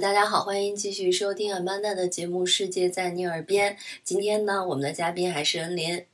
[0.00, 3.72] 大家好，欢迎继续收听阿曼达的节目《世界在你耳边》。
[4.04, 6.04] 今天呢，我们的嘉宾还是恩林，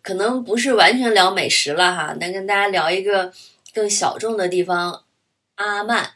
[0.00, 3.30] 可能不是完全聊美食了哈，但跟大家聊一个
[3.74, 5.02] 更小众的地方——
[5.56, 6.12] 阿曼。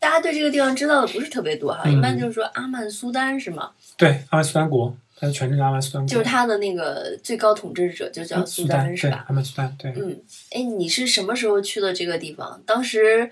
[0.00, 3.70] 大家对这个地方知道的不是特别多哈，一般就是说阿曼苏丹是吗？
[3.96, 9.24] 对，阿曼苏丹国，它的全称叫阿曼苏丹国，就是它的那个最高统治者就叫苏丹是吧？
[9.28, 9.92] 阿曼苏丹，对。
[9.92, 12.60] 嗯，哎，你是什么时候去的这个地方？
[12.66, 13.30] 当时？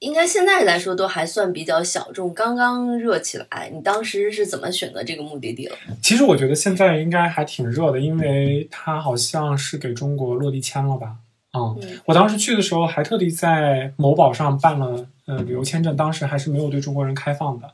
[0.00, 3.70] 应该现在来说都还算比较小众，刚刚热起来。
[3.72, 5.76] 你当时是怎么选择这个目的地了？
[6.02, 11.16] 其实我觉得现在应该还挺热的，因为它好像是给中国落地签了吧？
[11.52, 17.66] 嗯，我当时去的时候还特地在某宝上办了呃旅游签证，当时还是没有对中国人开放的。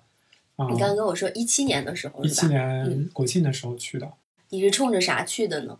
[0.58, 4.08] 嗯你刚刚跟我说一七年的时候，一七年国庆的时候去的。
[4.48, 5.76] 你是冲着啥去的呢？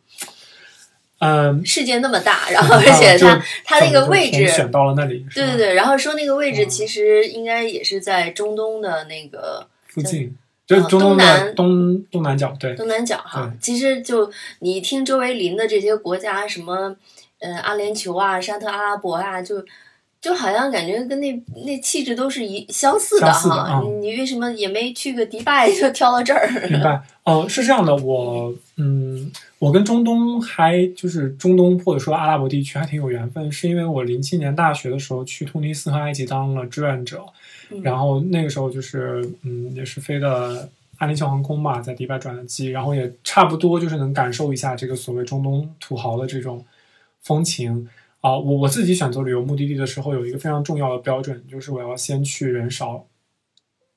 [1.18, 13.50] 嗯，世界那么大，然后而且它它那个位置选到了那里，对对对，然后说那个位置其实应该也是在中东的那个附近，就是中东的东东南角，对东南角哈。
[13.58, 16.94] 其实就你听周围邻的这些国家，什么
[17.38, 19.64] 呃阿联酋啊、沙特阿拉伯啊，就
[20.20, 23.82] 就好像感觉跟那那气质都是一相似的哈。
[24.02, 26.46] 你为什么也没去个迪拜就 挑到这儿？
[26.68, 27.00] 明白？
[27.24, 29.32] 哦，是这样的，我嗯。
[29.58, 37.24] 我跟中东还就是中东或者说阿拉伯地区还挺有缘分，是因为我零七年大学的时候去突尼斯和埃及当了志愿者，
[37.82, 40.68] 然后那个时候就是嗯也是飞的
[40.98, 46.62] 阿联酋航空嘛，在迪拜转的机，然后也差不多就是能感受一下这个所谓中东土豪的这种
[47.22, 47.88] 风情
[48.20, 48.36] 啊。
[48.36, 53.06] 我我自己选择旅游目的地的时候有一个非常重要的标准，就是我要先去人少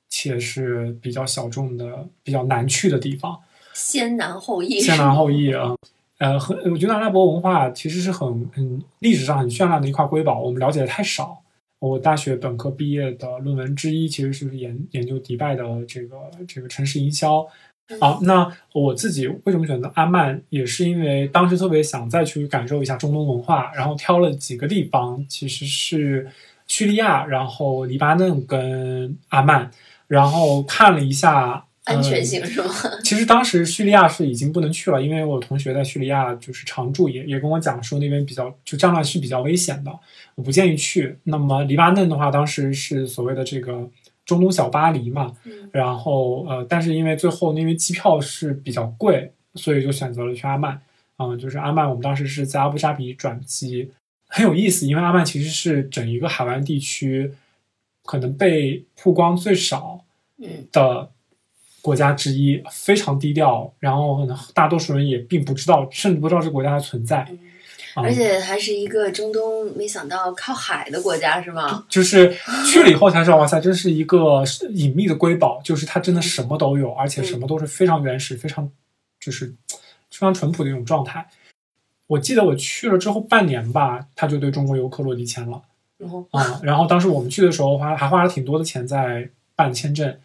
[0.08, 3.38] 且是比较小众的、比较难去的地方。
[3.74, 5.76] 先难后易，先难后易啊，
[6.18, 11.42] 呃，很，我觉得阿拉伯文化其实是很，很，历史上很绚烂的一块瑰宝，我们了解的太少。
[11.80, 17.48] 我大学本科毕业的论文之一，其实是研研究迪拜的这个这个城市营销。
[18.02, 26.28] 啊，那我自己为什么选择阿曼，也是因为当时特别想再去感受一下中东文化，然后挑了几个地方，其实是
[26.68, 29.72] 叙利亚，然后黎巴嫩跟阿曼，
[30.08, 31.66] 然后看了一下。
[31.90, 32.70] 安全性是吗？
[33.04, 39.92] 其实当时叙利亚是已经不能去了，因为我同学在叙利亚就是常住，也也跟我讲说那边比较就战乱是比较危险的，
[40.36, 41.18] 我不建议去。
[41.24, 43.90] 那么黎巴嫩的话，当时是所谓的这个
[44.26, 45.34] 中东小巴黎嘛，
[45.72, 50.80] 然后呃，但是因为最后因为机票是比较贵，所以就选择了去阿曼。
[51.18, 53.92] 嗯，就是阿曼，我们当时是在阿布扎比转机，
[54.28, 57.34] 很有意思，因为阿曼其实是整一个海湾地区
[58.04, 60.06] 可能被曝光最少
[60.72, 61.10] 的。
[61.90, 67.28] 国家之一非常低调，然后可能大多数人也并不知道，甚至不知道这个国家的存在，
[67.96, 71.84] 而且还是一个中东没想到靠海的国家，是吗？
[71.90, 72.32] 就是
[72.72, 78.70] 去了以后才知道，哇塞，这是一个隐秘的瑰宝，就是它真的什么都有，而且什么都是非常原始、非常
[79.20, 79.48] 就是
[80.12, 81.28] 非常淳朴的一种状态。
[82.06, 85.60] 我记得我去了之后半年吧，他就对中国游客落地签了，
[85.98, 90.16] 然后啊，然后当时我们去的时候花还花了挺多的钱在办签证。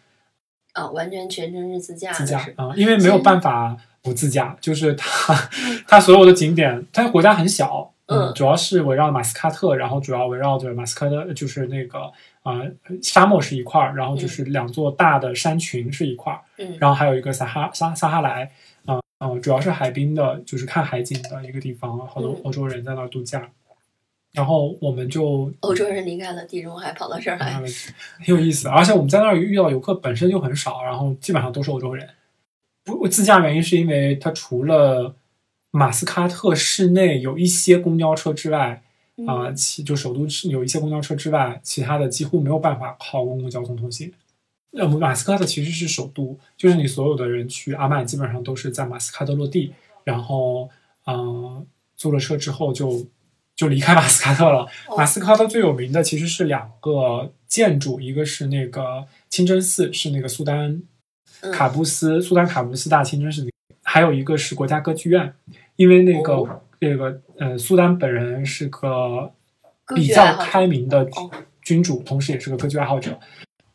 [0.75, 5.33] 啊，完全全程是自驾，自驾啊，因为没有办法不自驾，就是它，
[5.87, 12.11] 它所有的景点，它国家很小，嗯，主要是围绕马斯喀特，然后主要围绕着马斯喀特，就是那个
[12.43, 12.61] 啊，
[13.01, 18.51] 沙漠是一块儿，然后就是两座大的山群是一块儿，嗯，然后还有一个撒哈撒撒哈莱，
[18.85, 23.49] 啊啊，主要是海滨的，就是看海景的一个地方，好多欧洲人在那儿度假。
[24.35, 27.65] 然后我们就欧洲人离开了地中海，跑到这儿来，很
[28.25, 28.67] 有意思。
[28.67, 32.05] 而且我们在那儿遇到游客本身就很少，然后基本上都是欧洲人。
[32.83, 35.15] 不自驾原因是因为它除了
[35.71, 38.83] 马斯喀特市内有一些公交车之外，
[39.25, 44.11] 啊，其就首都是有一些公交车之外，其他的几乎没有办法靠公共交通通行。
[44.77, 49.73] 呃，马斯喀特其实是首都，就是你所有的人去阿曼基本上都是在马斯喀特落地，
[50.03, 50.69] 然后
[51.05, 51.65] 嗯，
[51.95, 53.07] 租了车之后就。
[53.55, 54.67] 就离开马斯喀特了。
[54.97, 60.81] 马斯喀特最有名的其实是两个建筑，一个是那个清真寺，是那个苏丹
[61.53, 63.49] 卡布斯苏丹卡布斯大清真寺，
[63.83, 65.33] 还有一个是国家歌剧院。
[65.77, 69.31] 因为那个那个呃，苏丹本人是个
[69.95, 71.07] 比较开明的
[71.61, 73.17] 君主，同时也是个歌剧爱好者，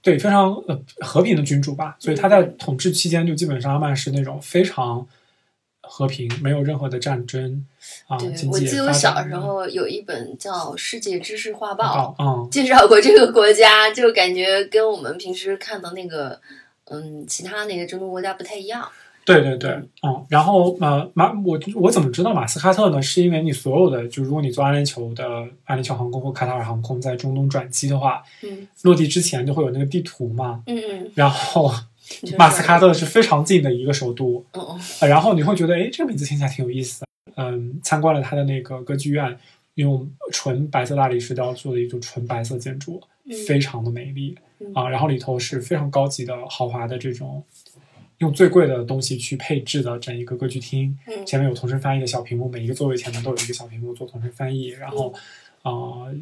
[0.03, 1.97] 对，非常呃和平的君主吧。
[1.99, 5.06] 所以他在统治期间就基本上阿曼是那种非常。
[5.92, 7.66] 和平，没有任何的战争
[8.06, 8.16] 啊！
[8.16, 16.40] 对，我记得我小时候有一本叫《世界知识画报》，嗯， 介绍过这个国家，就感觉跟我们平时看到那个，
[16.84, 18.88] 嗯，其他那个中东国家不太一样。
[19.22, 19.70] 对对对，
[20.02, 23.02] 嗯，然后呃马我我怎么知道马斯喀特呢？
[23.02, 25.25] 是因为你所有的就如果你坐阿联酋的
[25.64, 31.81] 阿联酋航空或卡塔尔航空在中东转机的话，嗯落地之前就会有那个地图嘛，嗯嗯，然后就是
[32.36, 34.44] 马斯喀特是非常近的一个首都，
[35.00, 37.06] 然后你会觉得，哎，这个名字听起来挺有意思的。
[37.36, 39.38] 嗯，参观了他的那个歌剧院，
[39.74, 44.88] 用纯白色大理石雕做的一座纯白色建筑，嗯非常的美丽嗯啊。
[44.88, 47.42] 然后里头是非常高级的、豪华的这种，
[48.18, 50.98] 用最贵的东西去配置的整一个歌剧厅。
[51.06, 55.14] 嗯前面有同声翻译的小屏幕，每一个座位前面都有一个小屏幕做同声翻译，然后
[55.62, 56.14] 啊、呃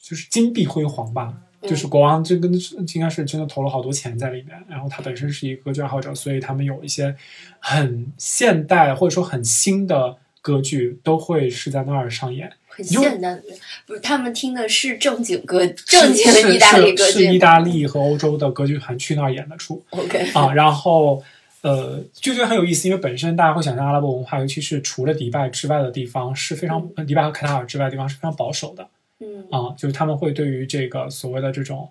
[0.00, 1.40] 就是金碧辉煌吧。
[1.64, 2.52] 嗯就是国王这跟
[2.94, 7.14] 应该是真的投了好多钱在里面，然后他本身是一个歌剧爱好者，所以他们有一些
[7.58, 12.52] 很现代或者说很新的歌剧都会是在那儿上演。
[12.68, 13.42] 很因为现代的，
[13.86, 19.80] 不是他们听的是正经歌，正经的意大利歌剧是是意大利和欧洲的歌剧团去那儿演的出。
[19.90, 21.22] OK，啊，然后
[21.62, 28.86] 呃，就觉得很有意思，因为本身大家会想象阿拉伯文化，尤其是除了迪拜之外的地方是非常，迪拜和卡塔尔之外的地方是非常保守的
[29.20, 31.90] 嗯啊，就是他们会对于这个所谓的这种。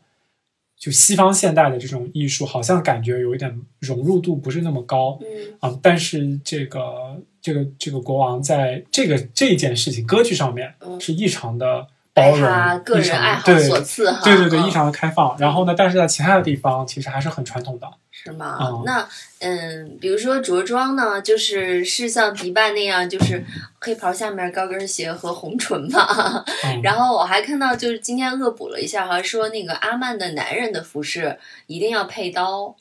[0.75, 5.27] 就西方现代的这种艺术，好像感觉有一点融入度不是那么高嗯
[5.61, 5.79] 啊。
[5.81, 15.35] 但是这个这个这个国王在这个这件事情歌剧上面嗯是异常的包拜容，他个人爱好所赐哈，对对对，嗯异常的开放。
[15.39, 17.87] 然后呢，但是在其他的地方其实还是很传统的。
[18.11, 18.57] 是吗？
[18.61, 19.07] 嗯那
[19.39, 23.43] 嗯，比如说着装呢，就是是像迪拜那样，就是
[23.81, 26.45] 黑袍下面高跟鞋和红唇嘛。
[26.63, 32.75] 嗯、 然后我还看到，就是今天恶补了一下，好像说那个阿曼的男人的服饰一定要配刀，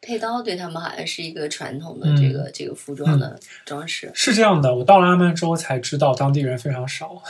[0.00, 4.10] 配刀对他们好像是一个传统的这个、这个服装的装饰。
[4.14, 7.20] 是这样的，我到了阿曼之后才知道当地人非常少。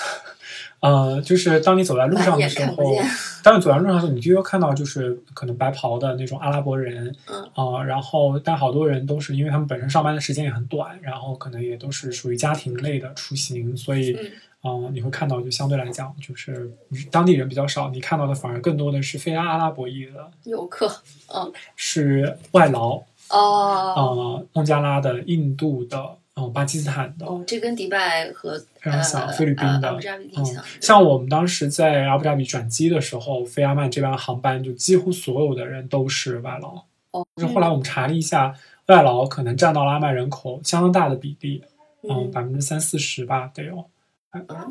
[0.84, 2.76] 呃，就是当你走在路上的时候
[3.42, 7.42] 当你走在路上的时候，你就会看到就是可能白袍的那种阿拉伯人，嗯。
[7.54, 14.30] 啊、然后但好多人都是因为他们本身上班的时间也很短，然后可能也都是属于家庭类的出行，所以嗯。
[14.66, 16.70] 嗯、呃你会看到就相对来讲就是
[17.10, 20.86] 当地人比较少，你看到的反而更多的是非阿拉伯裔的，游客，
[21.34, 23.94] 嗯，是外劳，哦。
[23.94, 36.82] 呃，孟加拉的、印度的，嗯、巴基斯坦的，哦，这跟迪拜和非常像呃菲律宾的呃阿布扎比挺嗯像。，像我们当时在阿布扎比转机的时候，飞阿曼这班航班就几乎所有的人都是外劳。
[37.12, 38.54] 哦，就是后来我们查了一下，
[38.86, 41.62] 外劳可能占到了阿曼人口相当大的比例，
[42.02, 43.88] 嗯，嗯，百分之三四十吧，得有。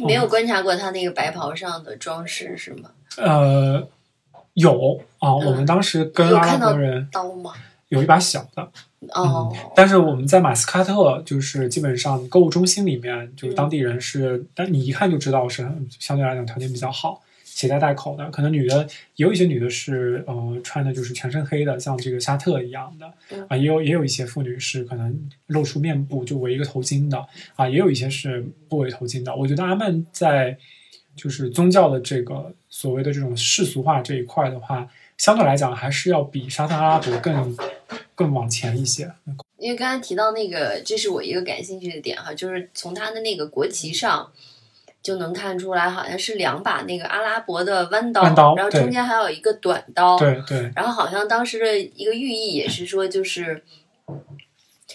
[0.06, 2.92] 没有观察过他那个白袍上的装饰是吗？
[3.16, 3.88] 呃，
[4.56, 7.54] 有啊，嗯我们当时跟阿拉伯人刀吗？
[7.88, 8.70] 有一把小的，
[9.10, 18.30] 哦，但是我们在马斯喀特，就是基本上购物中心里面，就是嗯当地人是，但你一看就知道是很相对来讲条件比较好，携带带口的。
[18.32, 27.26] 可能女的也有一些女的是，呃，穿的就是全身黑的，像这个沙特一样的嗯啊，也有也有一些妇女是可能露出面部就围一个头巾的
[27.56, 29.36] 啊，也有一些是不围头巾的。
[29.36, 30.58] 我觉得阿曼在
[31.16, 34.88] 就是宗教的这个所谓的这种世俗化这一块的话，
[35.24, 37.58] 相对来讲还是要比沙特阿拉伯更
[38.14, 39.10] 更往前一些。
[39.58, 44.30] 因为刚才提到那个，这是我一个感兴趣的点哈，就是从他的那个国旗上
[45.02, 50.70] 就能看出来，好像是两把那个阿拉伯的弯刀，弯刀然后中间还有一个短刀，对对。
[50.76, 53.64] 然后好像当时的一个寓意也是说，就是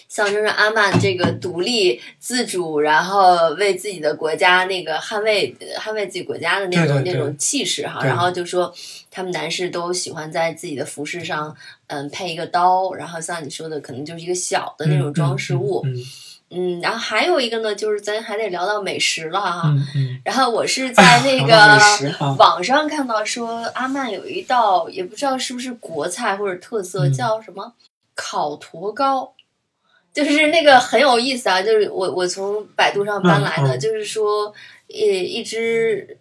[0.07, 8.03] 象征着阿曼这个独立自主，然后为自己的国家那个捍卫捍卫自己国家的那种那种气势哈。
[8.03, 8.73] 然后就说
[9.11, 11.55] 他们男士都喜欢在自己的服饰上，
[11.87, 15.81] 嗯，配一个刀，然后像你说的，可能就是一个小的那种装饰物。
[15.85, 15.95] 嗯
[16.51, 19.61] 嗯，然后还有一个呢，就是咱还得聊到美食了哈。
[19.65, 21.79] 嗯嗯，然后我是在那个
[22.39, 27.71] 网上看到说，阿曼有一道也不知道是不是国菜或者特色，嗯叫什么
[28.15, 29.31] 烤驼糕，
[30.13, 31.61] 就是那个很有意思啊。
[31.61, 34.53] 就是我我从百度上搬来的，就是说，
[34.87, 36.17] 一，一只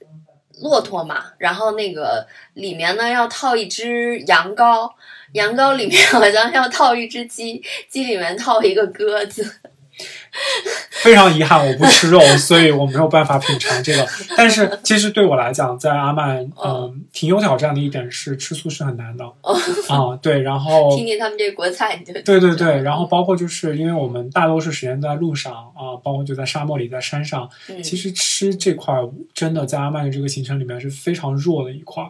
[0.61, 4.91] 骆驼嘛，然后那个里面呢要套一只羊羔，
[5.33, 9.61] 羊羔里面好像要套一只鸡，鸡里面套一个鸽子。
[11.03, 14.07] 非常遗憾，我不吃肉，所以我没有办法品尝这个。
[14.37, 16.95] 但是其实对我来讲，在阿曼，嗯、哦。
[17.13, 19.25] 挺有挑战的一点是吃素是很难的。
[19.89, 27.83] 啊、对，然后听听他们这国菜，你就对对对，然后包括就是因为我们大多数时间在路上啊、包括就在沙漠里，在山上，嗯。
[27.83, 32.05] 其实吃这块儿真的在阿曼的这个行程里面是非常弱的一块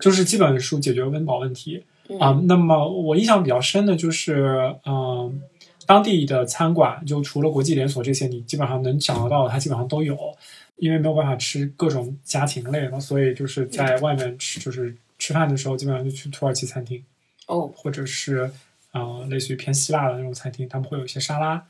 [0.00, 1.84] 就是基本是解决温饱问题。
[2.08, 2.18] 嗯。
[2.18, 5.40] 啊、那么我印象比较深的就是，嗯、
[5.88, 10.16] 当地的餐馆就除了国际连锁这些，你基本上能想得到的，它基本上都有。
[10.76, 17.02] 因为没有办法吃各种家禽类嘛，所以就是在外面吃，就是吃饭的时候，基本上就去土耳其餐厅，
[17.48, 18.48] 哦，或者是
[18.92, 21.66] 呃，类似于偏希腊的那种餐厅，他们会有一些沙拉。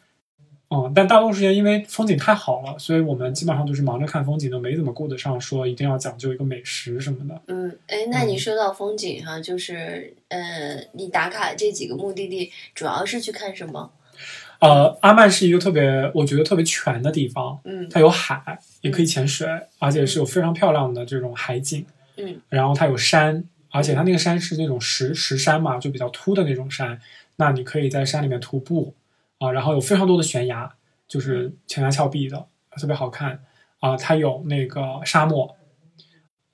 [0.68, 7.40] 嗯，但大多数时间因为风景太好了，所以我们基本上就是忙着看风景，都没怎么顾得上说一定要讲究一个美食什么的。
[7.46, 13.90] 嗯，哎，那你说到风景哈，就是呃，你打卡这几个目的地主要是去看什么？
[14.60, 19.46] 呃，阿曼是一个特别我觉得特别全的地方，嗯它有海，也可以潜水，
[19.78, 21.87] 而且是有非常漂亮的这种海景。
[22.16, 27.00] 嗯然后它有山，而且它那个山是那种石石山嘛，就比较秃的那种山。
[27.37, 28.92] 那你可以在山里面徒步
[29.38, 30.75] 啊，然后有非常多的悬崖，
[31.06, 32.44] 就是悬崖峭壁的，
[32.76, 33.44] 特别好看
[33.78, 33.96] 啊。
[33.96, 35.54] 它有那个沙漠，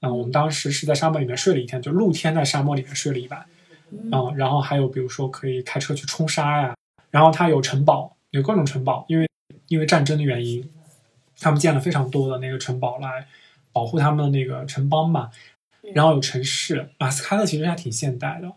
[0.01, 3.47] 啊，我们当时是在沙漠里面睡了一天，就露天在沙漠里面睡了一晚
[3.91, 4.37] 嗯。
[4.37, 6.75] 然后还有比如说可以开车去冲沙呀，
[7.15, 9.31] 然后它有城堡，有各种城堡，因为
[9.69, 10.69] 因为战争的原因，
[11.39, 13.25] 他们建了非常多的那个城堡来
[13.73, 15.31] 保护他们的那个城邦嘛。
[15.93, 18.51] 然后有城市，马斯喀特其实还挺现代的，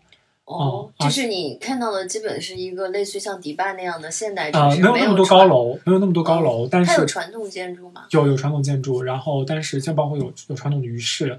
[0.46, 8.06] 哦，啊就是你看到的基本是一个类似于像迪拜那样的现代啊、城市，没有那么多高，楼，没有那么多高楼，但是它有是传统建筑吗？
[8.10, 11.38] 有有传统建筑，然后但是像包括有有传统的鱼市，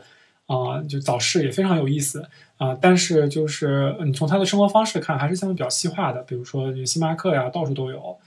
[0.49, 2.27] 啊、就早市也非常有意思
[2.57, 8.17] 啊、但是就是你从他的生活方式看，还是相对比较西化的，比如说星巴克呀，到处都有。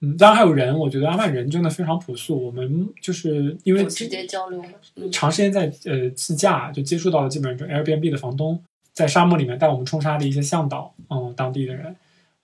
[0.00, 2.46] 嗯，当然还有人，我觉得阿曼人真的非常朴素。
[2.46, 4.64] 我们就是因为有直接交流
[5.10, 8.62] 长时间在呃自驾，就接触到了基本上就 Airbnb 的房东，
[8.92, 11.94] 在沙漠里面带我们冲沙的一些向导，嗯，当地的人，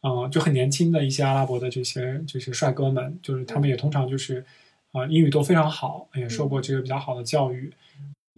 [0.03, 4.45] 嗯，就很年轻的一些阿拉伯的这些这些帅哥们，就是他们也通常就是
[4.93, 7.73] 啊、英语都非常好，也受过这个比较好的教育。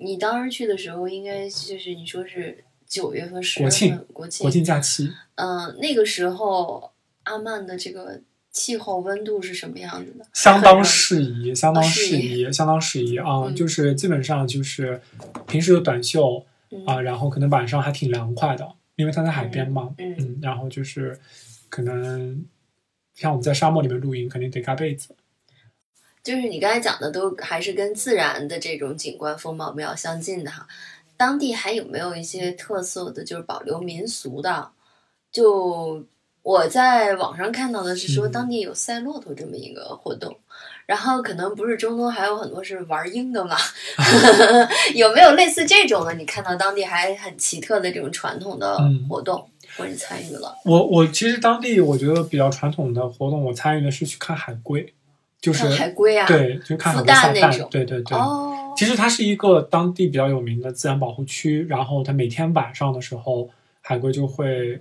[0.01, 6.91] 你当时去的时候，应该就是你说是九月份、十月国庆份、国庆国庆假期，嗯、那个时候
[7.25, 10.27] 阿曼的这个气候温度是什么样子的？
[10.33, 13.45] 相当适宜，相当适适宜，相当适宜 啊！
[13.45, 15.01] 嗯就是基本上就是
[15.47, 18.67] 平时的短袖嗯啊，然后可能晚上还挺凉快的，
[18.97, 21.19] 因为它在海边嘛，嗯嗯，然后就是
[21.69, 22.45] 可能
[23.15, 25.15] 像我们在沙漠里面露营，肯定得盖被子。
[26.23, 30.67] 就是你刚才讲的，都还是跟自然的这种景观风貌比较相近的哈。
[31.17, 34.71] 当地还有没有一些特色的，就是保留民俗的？
[35.31, 36.03] 就
[36.43, 40.35] 我在网上看到的是说，嗯当地有赛骆驼这么一个活动，
[40.87, 43.57] 然后可能不是中东还有很多是玩鹰的嘛？
[44.97, 46.15] 有没有类似这种的？
[46.15, 49.47] 你看到当地还很奇特的这种传统的嗯活动，
[49.77, 50.57] 或者你参与了？
[50.65, 54.95] 我我其实当地我觉得比较传统的活动，我参与的是去看海龟，
[55.41, 56.27] 就是海龟啊？
[56.27, 58.19] 对，就看海孵龟下蛋蛋那种，对对对。
[58.19, 63.49] 哦，其实它是一个当地比较有名的自然保护区，然后它每天晚上的时候，
[63.81, 64.81] 海龟就会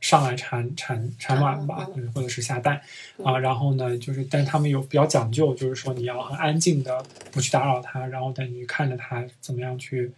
[0.00, 2.80] 上来产产产卵吧，嗯嗯或者是下蛋
[3.18, 3.38] 嗯啊。
[3.38, 10.10] 然后呢，就是但他们有比较讲究，就是说你要很安静的不去打扰它，然后等你看着它怎么样去，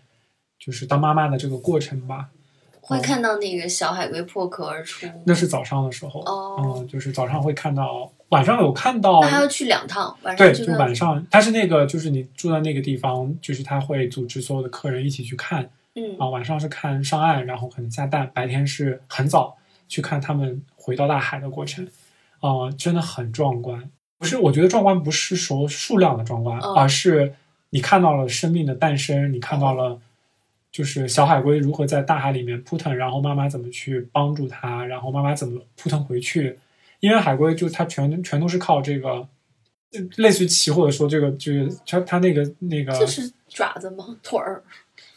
[0.58, 2.28] 就是当妈妈的这个过程吧。
[2.84, 5.06] 会看到那个小海龟破壳而出。
[5.24, 16.28] 那是早上的时候，哦嗯，就是早上会看到，晚上有看到那，还要去两趟，晚上对，就晚上，他是那个，就是你住在那个地方，就是他会组织所有的客人一起去看嗯啊。
[16.30, 21.86] 晚上是看上岸，然后可能下蛋，白天是很早去看他们回到大海的过程，
[22.40, 23.90] 啊、真的很壮观。
[24.18, 27.34] 不是，我觉得壮观不是说数量的壮观，嗯而是
[27.68, 30.00] 你看到了生命的诞生，你看到了
[30.70, 36.58] 就是小海龟如何在大海里面扑腾，然后妈妈怎么去帮助它，然后妈妈怎么扑腾回去。
[37.02, 44.06] 因为海龟就它全全都是靠这个，呃类似于鳍或者说这个就是它它那个那个这是爪子吗？
[44.22, 44.62] 腿儿？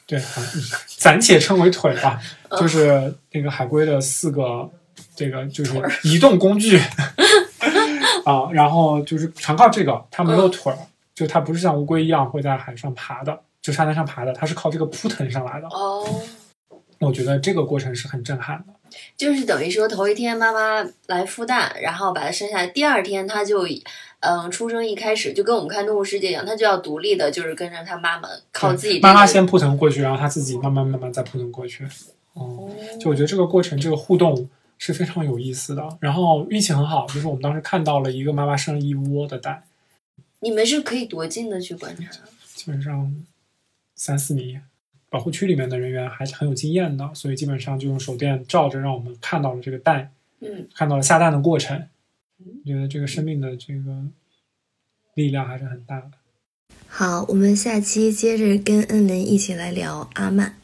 [0.08, 0.26] 对，啊
[0.98, 4.68] 暂且称为腿吧，嗯就是那个海龟的四个
[5.16, 5.74] 这个就是
[6.04, 6.78] 移动工具
[8.26, 10.78] 啊，然后就是全靠这个，它没有嗯腿儿，
[11.14, 15.68] 就它不是像乌龟一样会在海上爬的，就沙滩上爬的，它是靠这个扑腾上来的。
[15.68, 16.04] 哦，
[17.00, 18.74] 我觉得这个过程是很震撼的。
[19.18, 23.66] 就是等于说头一天妈妈来孵蛋，然后把它生下来，第二天它就，
[24.20, 29.08] 嗯，出生一开始就跟我们看《动物世界》一样，它就要独立的，就是跟着它妈妈靠自己、这个。
[29.08, 31.88] 妈妈先扑腾过去，然后它自己慢慢慢慢再扑腾过去。
[32.34, 35.98] 哦、就我觉得这个过程，这个互动是非常有意思的。
[36.02, 39.64] 然后运气很好，就是我们当时看到了一个妈妈生了一窝的蛋，
[40.40, 42.12] 你们是可以多近的去观察？
[42.54, 43.16] 基本上
[43.96, 44.60] 三四米。
[45.16, 51.88] 保护区里面的人员还是很有经验的，所以基本上就用手电照着，让我们看到了这个蛋，嗯，看到了下蛋的过程。
[52.38, 54.04] 我觉得这个生命的这个
[55.14, 56.12] 力量还是很大的。
[56.90, 60.58] 好，我们下期接着跟恩文一起来聊阿曼。